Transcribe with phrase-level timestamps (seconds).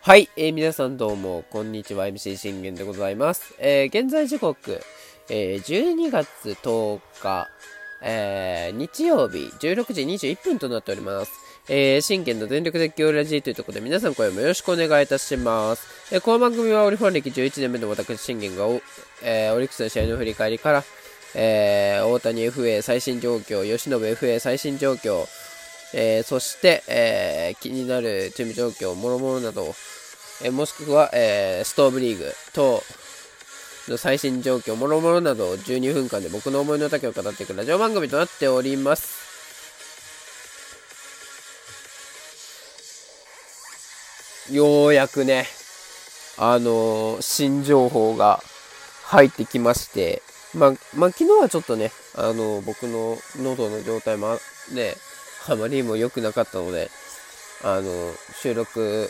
[0.00, 3.54] はい、えー、皆さんどうも、こんにちは、MC 信玄でございます。
[3.58, 4.80] えー、現在時刻、
[5.30, 6.28] えー、12月
[6.62, 7.48] 10日、
[8.02, 11.32] えー、日曜日、16時21分となっております。
[11.68, 15.86] えー、信玄の全力絶叫ラジーというところで皆さん声もよろしくお願いいたします。
[16.12, 18.82] えー、この番組はオリファン歴11年目の私信玄がお、
[19.22, 20.84] えー、オリックスの試合の振り返りから、
[21.36, 25.26] えー、大谷 FA 最新状況、吉信 FA 最新状況、
[25.94, 29.74] えー、そして、えー、気になるチーム状況、もろもろなど、
[30.42, 32.82] えー、もしくは、えー、ストーブリーグ等
[33.88, 39.22] の最新状況、もろもろなどを12分間で僕の思いの丈を語っていくラジオ番組となっております。
[44.50, 45.46] ようやくね、
[46.38, 48.42] あの、新情報が
[49.04, 50.22] 入ってきまして、
[50.54, 54.38] まあ、まあ、昨日はちょっとね、あの、僕の喉の状態も
[54.72, 54.94] ね、
[55.48, 56.90] あまりにも良くなかったので、
[57.64, 59.08] あの、収録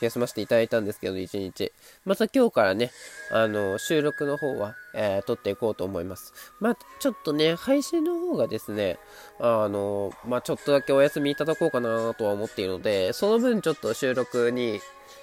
[0.00, 1.72] 休ませていただいたんですけど、一日。
[2.04, 2.90] また今日からね、
[3.30, 6.34] あの、収録の方は、えー、撮っていこうと思います。
[6.60, 8.98] まあ、ちょっとね、配信の方がですね、
[9.40, 14.80] あの、まあ、ちょっとだけお休みいただこうかなとは思っているので、その分ちょっと収録に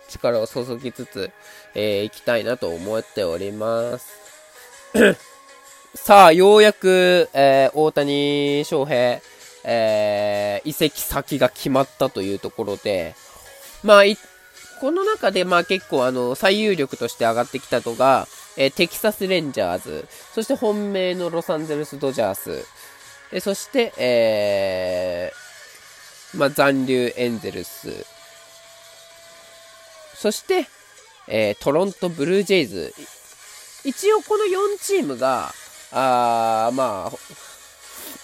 [0.10, 1.32] 力を注ぎつつ、
[1.76, 4.24] えー、行きたいなと思っております。
[5.96, 9.22] さあ、ようやく、えー、大谷翔平、
[9.64, 13.16] えー、移籍先が決まったというところで、
[13.84, 14.04] まあ、
[14.80, 22.66] この中で、まあ結構あの、最有力として上がってきたのが、えー、テキサスレンジャーズ、そして本命のロサンゼルスドジャース、
[23.32, 28.06] えそして、えー、まあ残留エンゼルス、
[30.16, 30.68] そして、
[31.28, 32.94] えー、トロントブルージェイズ。
[33.86, 35.54] 一応この4チームが、
[35.92, 37.18] あまあ、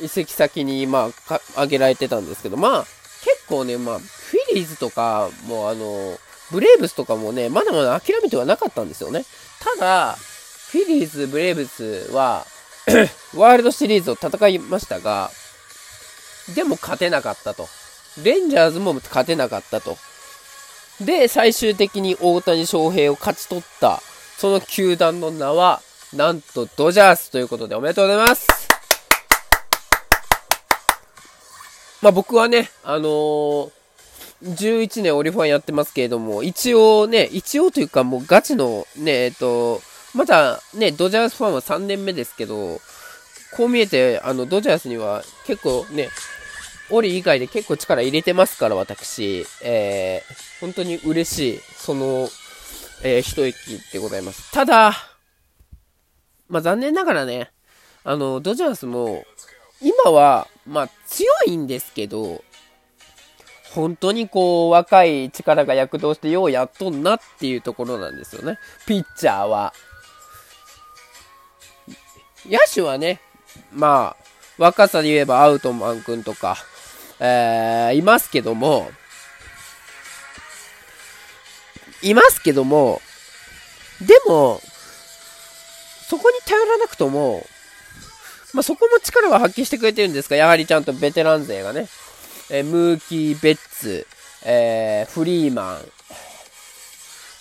[0.02, 2.86] 移籍先に、まあ、挙げられてたんですけど、まあ、
[3.23, 6.17] 結構ね、まあ、フィリーズとか、もうあの、
[6.52, 9.25] ブレーブスとかもね、まだまだ諦めてはなかったんですよね。
[9.59, 10.17] ただ、
[10.72, 12.45] フィリーズ、ブレーブスは
[13.36, 15.32] ワールドシリーズを戦いましたが、
[16.55, 17.67] でも勝てなかったと。
[18.23, 19.98] レンジャーズも勝てなかったと。
[20.99, 24.02] で、最終的に大谷翔平を勝ち取った、
[24.37, 25.81] その球団の名は、
[26.14, 28.79] なんとドジャースということでおめでとうございます
[32.02, 33.71] まあ僕はね、あのー、
[34.43, 39.82] 11年オリファンやってますけれども、一応ね、一応というかもうガチのね、えっと、
[40.14, 42.80] まだね、ドジャースファンは3年目ですけど、
[43.55, 46.10] こう見えて、あの、ドジャースには結構ね、
[46.92, 49.45] オリ以外で結構力入れてますから、私。
[49.61, 52.30] えー、本当に嬉しい、その、
[53.04, 54.52] えー、一息でございます。
[54.52, 54.93] ただ、
[56.48, 57.52] まあ、残念ながらね、
[58.04, 59.23] あの、ドジャースも、
[59.81, 62.43] 今は、まあ、強いんですけど、
[63.73, 68.57] 本当にこう、若い力が躍動してようやっとんなっていうところなんですよね。
[68.85, 69.73] ピッチャーは。
[72.45, 73.19] 野手はね、
[73.73, 74.23] まあ、
[74.57, 76.57] 若さで言えばアウトマン君とか、
[77.19, 78.89] えー、いますけども、
[82.01, 83.01] いますけども、
[84.01, 84.61] でも、
[86.07, 87.45] そこに頼らなくとも、
[88.54, 91.87] まあ、そこも力は発揮してくれてるんですが、やはりちゃんとベテラン勢がね、
[92.49, 94.08] えー、ムーキー・ベッツ、
[94.45, 95.82] えー、フリーマン、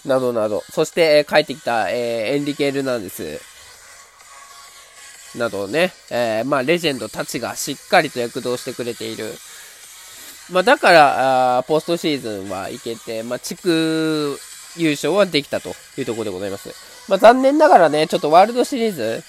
[0.09, 3.41] などなど、そして、えー、帰ってきた、えー、エンリケ・ルナンデス、
[5.37, 9.35] などね、えー、まあ、レジェンドたちがしっかりと躍動してくれている。
[10.51, 14.39] まあ、だから、あポストシーズンはいけて、まあ、地区
[14.77, 16.71] 優勝はできたというところでございます。
[17.09, 19.23] まあ、残念ながらね、ちょっとワールドシリーズ、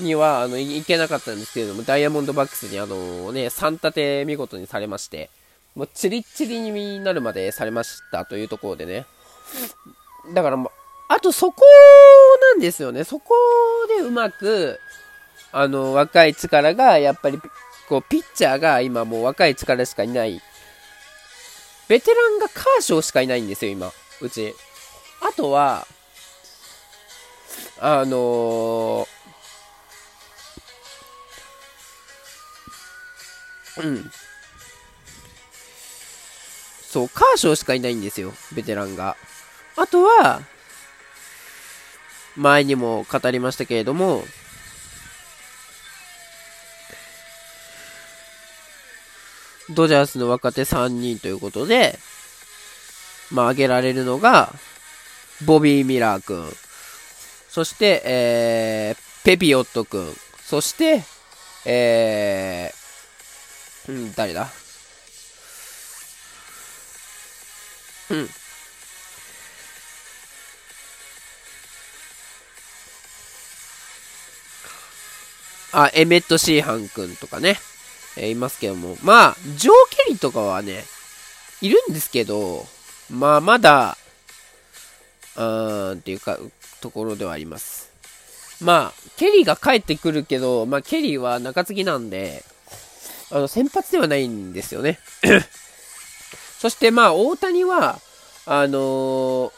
[0.00, 5.30] には、あの、いけなかったんですけれども、ダイヤモンドバックスにあのね、3立て見事にされまして、
[5.74, 9.06] もうチリッチリになるまでされましたというところでね。
[10.34, 10.58] だから、
[11.08, 11.62] あとそこ
[12.52, 13.04] なんですよね。
[13.04, 13.34] そこ
[13.88, 14.78] でうまく、
[15.52, 17.40] あの、若い力が、やっぱり、
[17.88, 20.40] こう、ピッチャーが今もう若い力しかいない。
[21.88, 23.92] ベテランがカーショーしかいないんですよ、今。
[24.20, 24.54] うち。
[25.20, 25.86] あとは、
[27.78, 29.21] あのー
[33.78, 34.10] うん。
[36.82, 39.16] そう、カーショーしかいないんですよ、ベテランが。
[39.76, 40.42] あとは、
[42.36, 44.24] 前にも語りましたけれども、
[49.70, 51.98] ドジャースの若手3人ということで、
[53.30, 54.52] まあ、挙げられるのが、
[55.46, 56.52] ボビー・ミラー君、
[57.48, 60.14] そして、えー、ペピオット君、
[60.44, 61.04] そして、
[61.64, 62.81] えー、
[63.88, 64.48] うん、誰だ？
[68.10, 68.28] うん。
[75.72, 77.58] あ、エメット・シーハン君とかね、
[78.16, 78.98] えー、いますけども。
[79.02, 80.84] まあ、ジョー・ケリーとかはね、
[81.62, 82.66] いるんですけど、
[83.10, 83.96] まあ、まだ、
[85.36, 86.38] うーん、っていうか、
[86.82, 87.90] ところではあります。
[88.60, 92.44] まあ、ケリーが帰ってくるけど、まあ、ケリーは中継ぎなんで、
[93.32, 94.98] あの、先発ではないんですよね。
[96.60, 97.98] そして、まあ、大谷は、
[98.44, 99.52] あのー、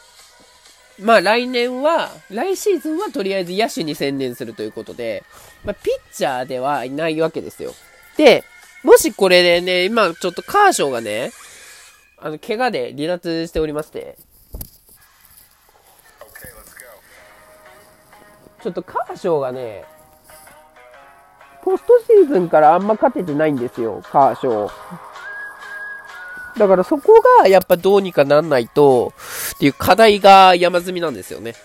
[0.99, 5.23] まあ来年は、来シーズンはとりあえず野手に専念するということで、
[5.65, 7.75] まあピッチャーではいないわけですよ。
[8.15, 8.45] で、
[8.83, 11.31] もしこれでね、今ちょっとカーショーがね、
[12.17, 14.17] あの、怪我で離脱しておりまして、
[18.63, 19.83] ちょっとカーショーがね、
[21.65, 24.71] ポストシーズンからあんま勝ててないんですよ、カーショー。
[26.59, 29.13] だからそこがやっぱどうにかなんないと、
[29.55, 31.55] っていう課題が山積みなんですよね。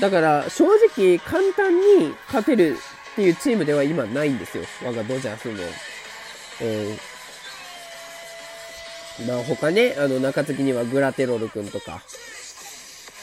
[0.00, 0.64] だから正
[0.96, 2.76] 直簡単に勝てる
[3.12, 4.64] っていうチームでは今ないんですよ。
[4.84, 5.62] 我がドジャースの。
[6.60, 12.02] えー、まあ他ね、あの中継ぎにはグラテロル君とか、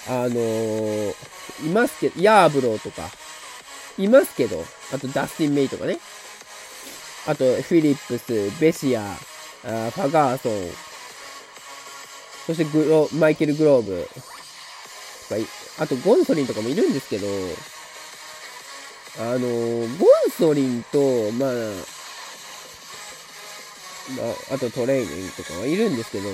[0.07, 1.13] あのー、
[1.65, 3.09] いますけど、ヤーブローとか、
[4.03, 4.63] いますけど、
[4.94, 6.00] あとダスティン・メイとかね。
[7.27, 10.53] あと、フィリップス、ベシア、あファガーソン、
[12.48, 14.07] そしてグロマイケル・グローブ
[15.30, 17.27] とか、あとゴンソリンとかもいるんですけど、
[19.19, 21.51] あの、ゴンソリンと、まあ、
[24.18, 26.30] まあ、あとトレーニングとかはいるんですけど、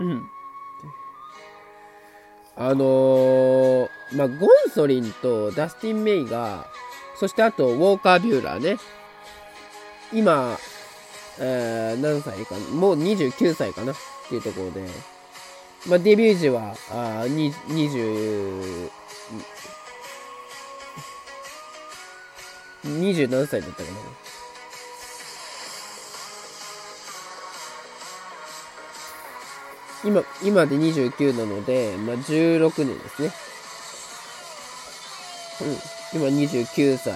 [0.00, 0.30] うん。
[2.56, 6.66] あのー、まあ、ゴンソリンとダスティン・メイが、
[7.16, 8.78] そしてあと、ウォーカー・ビューラーね。
[10.12, 10.58] 今、
[11.38, 13.92] えー、何歳かもう29歳かな？
[13.92, 13.96] っ
[14.28, 14.86] ていうところで、
[15.86, 18.90] まあ、デビュー時は、あ20、
[22.84, 23.98] 20何歳だったかな？
[30.04, 33.32] 今、今で29なので、まあ、16年ですね。
[35.60, 36.20] うん。
[36.20, 37.14] 今29歳。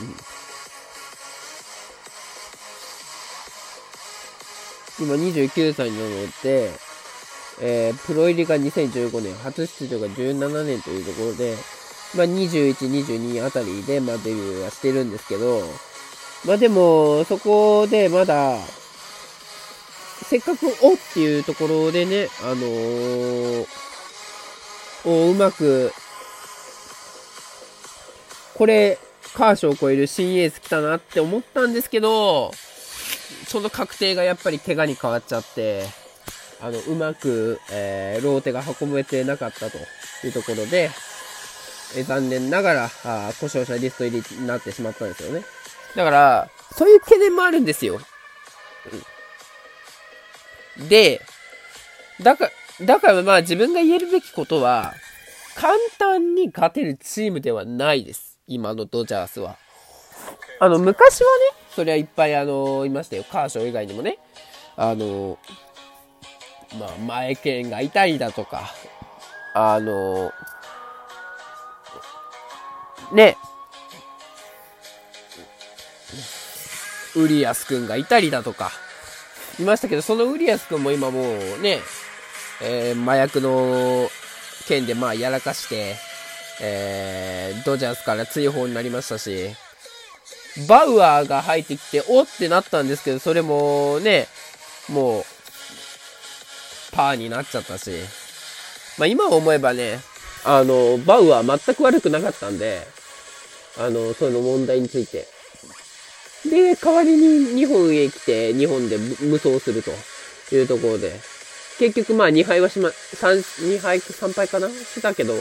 [0.00, 0.38] うん。
[5.06, 6.08] 今29歳なの
[6.42, 6.70] で、
[7.60, 11.54] えー、プロ入りが2015年、初出場が17年というところで、
[12.16, 15.62] まあ、21、22あたりで、まあ、デビューはしてるんですけど、
[16.46, 18.58] まあでも、そこでまだ、
[20.24, 23.66] せっかくおっていうところでね、あのー、
[25.04, 25.92] をうまく、
[28.54, 28.98] これ、
[29.34, 32.52] カーショを超える新エース来たなって思ったんですけど、
[33.46, 35.84] その確定がやっぱり怪我に変わっちゃって、
[36.60, 39.78] あの、うまく、えー、ローテが運べてなかったと
[40.24, 40.90] いうところで、
[41.96, 45.44] え残念ながら、あ故障者リスト入りになってしまったんですよね。
[45.96, 48.00] だから、そういう懸念もあるんですよ。
[50.78, 51.20] うん、で、
[52.22, 54.94] だから、だからまあ自分が言えるべきことは、
[55.54, 58.38] 簡単に勝てるチームではないです。
[58.46, 59.56] 今のドジャースは。
[60.60, 63.24] あの、昔はね、そりゃいっぱいあの、いましたよ。
[63.24, 64.18] カーショー以外にもね。
[64.76, 65.38] あの、
[66.78, 68.72] まあ、前剣がいたりだとか、
[69.54, 70.32] あの、
[73.12, 73.36] ね、
[77.16, 78.70] ウリアスくんがいたりだとか、
[79.58, 81.80] いましたけど、そのウリアスくんも今もうね、
[82.62, 84.08] えー、麻薬の
[84.66, 85.96] 件でまあやらかして、
[86.60, 89.50] えー、ドジャースから追放になりましたし、
[90.68, 94.26] バウアーが入ってきて、おってなったんですけど、それもね、
[94.88, 95.24] もう、
[96.92, 97.90] パーになっちゃったし、
[98.98, 100.00] まあ今思えばね、
[100.50, 102.80] あの、バウアー全く悪くなかったんで、
[103.78, 105.26] あの、その問題について。
[106.48, 109.90] で、代わりに日本へ来て、日本で無双すると
[110.54, 111.12] いうところで、
[111.78, 114.70] 結局まあ2敗はしま、3、2敗、3敗かな？
[114.70, 115.34] したけど、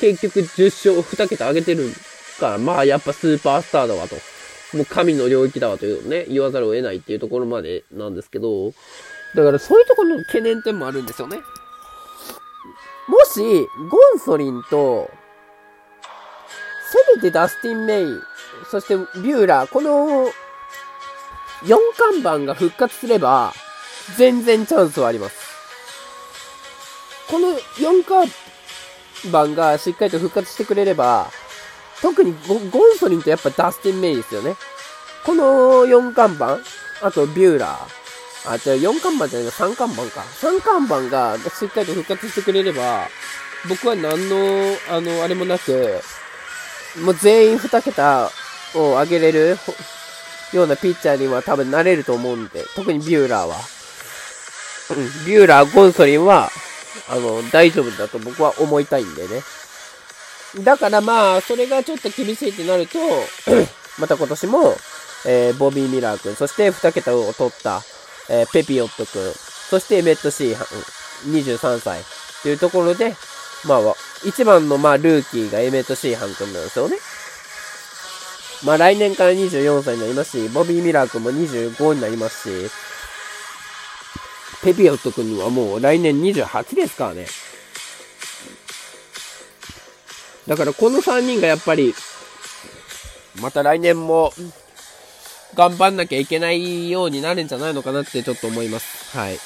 [0.00, 1.92] 結局10勝2桁上げてる
[2.40, 4.16] から、まあやっぱスーパースターだわと。
[4.74, 8.72] もう神の領域だわというね、言わざるを得ないっていうところまでなんですけど、
[9.34, 11.38] だからそういうところの懸念点もあるんですよね。
[13.08, 15.10] もし、ゴンソリンと、
[16.90, 18.06] せめてダスティン・メイ、
[18.70, 20.30] そしてビューラー、この
[21.64, 23.52] 4看板が復活すれば、
[24.16, 25.48] 全然チャンスはあります。
[27.28, 28.26] この4看
[29.24, 31.30] 板がしっかりと復活してくれれば、
[32.00, 34.54] 特にゴンソリンとやっぱダスティン・メイですよね。
[35.24, 36.58] この4看板、
[37.02, 37.97] あとビューラー、
[38.46, 40.20] あ、違う、4看板じゃないの3看板か。
[40.20, 43.08] 3看板がしっかりと復活してくれれば、
[43.68, 44.36] 僕は何の、
[44.90, 46.00] あの、あれもなく、
[47.02, 48.30] もう全員2桁
[48.74, 49.58] を上げれる
[50.52, 53.56] ようなピッチャーには多分なれると思うんで、特にビューラーは。
[54.90, 56.50] うん、ビューラー、ゴンソリンは、
[57.10, 59.42] あの、大丈夫だと僕は思いたいんでね。
[60.64, 62.98] だからまあ、それがちょっと厳しいってなると、
[63.98, 64.74] また今年も、
[65.26, 67.82] えー、ボビー・ミラー君、そして2桁を取った、
[68.30, 69.32] えー、ペピオット君、
[69.70, 72.02] そしてエメット・シーハン、23歳
[72.42, 73.14] というところで、
[73.66, 73.80] まあ、
[74.24, 76.96] 一番のまあルーキーがエメット・シーハン君なんですよね。
[78.64, 82.70] まあ来年から24歳になりますし、ボビー・ミラー君も25になりますし、
[84.62, 87.26] ペピオット君はもう来年28ですからね。
[90.48, 91.94] だからこの3人がやっぱり、
[93.40, 94.32] また来年も
[95.54, 99.16] 頑張んなきゃいけないようになるんじゃないのかなってちょっと思います。
[99.16, 99.38] はい。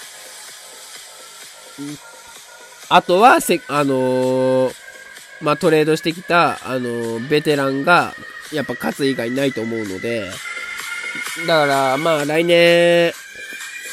[2.88, 4.74] あとは、せ、あのー、
[5.40, 8.14] まあ、トレードしてきた、あのー、ベテランが、
[8.52, 10.30] やっぱ勝つ以外ないと思うので、
[11.46, 13.12] だから、まあ、来年、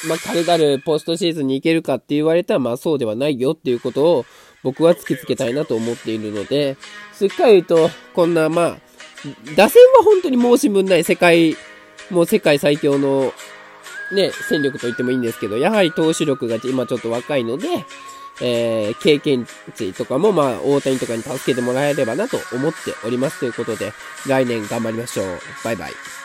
[0.08, 4.26] まあ、軽々ポストシーズンに行けるかって言われたら、まあ、そうではないよっていうことを、
[4.64, 6.76] 僕は突きつけたいなと思っているので、
[7.14, 8.78] すっかり言うと、こんな、まあ、
[9.56, 11.56] 打線は本当に申し分ない世界、
[12.10, 13.34] もう世界最強の、
[14.12, 17.68] ね、戦力と言ってもいいんですけど、やはり投手力が今ちょっと若いので、
[18.42, 23.94] えー、経験値とかも、まあ、大谷とかに助けてもらえればなと思っておりますということで、
[24.28, 25.40] 来年頑張りましょう。
[25.64, 26.19] バイバイ。